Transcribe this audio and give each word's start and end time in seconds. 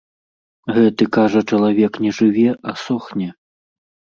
Гэты, 0.77 1.03
кажа, 1.17 1.39
чалавек 1.53 1.93
не 2.07 2.11
жыве, 2.21 2.47
а 2.73 2.77
сохне. 2.85 3.29